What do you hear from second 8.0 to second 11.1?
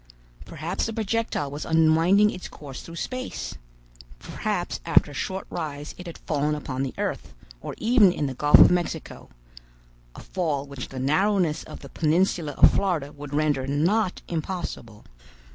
in the Gulf of Mexico—a fall which the